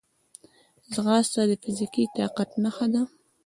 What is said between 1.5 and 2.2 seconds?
فزیکي